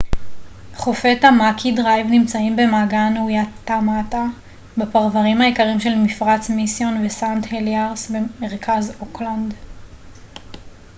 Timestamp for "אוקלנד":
8.99-9.53